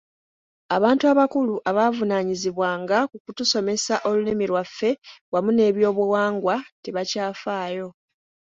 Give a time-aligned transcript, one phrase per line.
[0.75, 4.91] Abantu abakulu abavuunaanyizibwanga ku kutusomesa olulimi lwaffe
[5.33, 7.87] wamu n'ebyobuwangwa tebakyafaayo.